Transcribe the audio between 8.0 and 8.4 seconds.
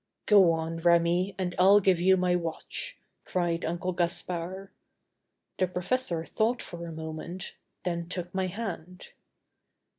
took